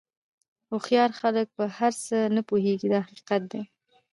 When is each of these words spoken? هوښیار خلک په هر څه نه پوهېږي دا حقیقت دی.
هوښیار 0.69 1.11
خلک 1.21 1.47
په 1.57 1.63
هر 1.77 1.93
څه 2.05 2.17
نه 2.35 2.41
پوهېږي 2.49 2.87
دا 2.93 2.99
حقیقت 3.07 3.41
دی. 3.51 3.61